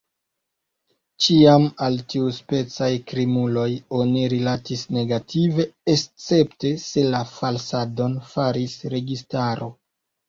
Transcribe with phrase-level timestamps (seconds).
[1.25, 3.67] Ĉiam al tiuspecaj krimuloj
[3.99, 9.75] oni rilatis negative, escepte se la falsadon faris registaro.